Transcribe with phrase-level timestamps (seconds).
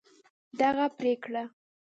[0.59, 1.43] دغه پرېکړه